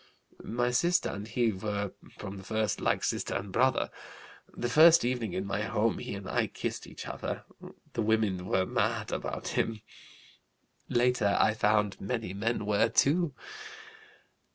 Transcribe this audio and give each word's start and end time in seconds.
My 0.43 0.71
sister 0.71 1.09
and 1.09 1.27
he 1.27 1.51
were 1.51 1.91
from 2.17 2.37
the 2.37 2.43
first 2.43 2.81
like 2.81 3.03
sister 3.03 3.35
and 3.35 3.51
brother. 3.51 3.91
The 4.51 4.67
first 4.67 5.05
evening 5.05 5.33
in 5.33 5.45
my 5.45 5.61
home 5.61 5.99
he 5.99 6.15
and 6.15 6.27
I 6.27 6.47
kissed 6.47 6.87
each 6.87 7.07
other. 7.07 7.43
The 7.93 8.01
women 8.01 8.47
were 8.47 8.65
mad 8.65 9.11
about 9.11 9.49
him. 9.49 9.83
Later 10.89 11.37
I 11.39 11.53
found 11.53 12.01
many 12.01 12.33
men 12.33 12.65
were 12.65 12.89
too. 12.89 13.35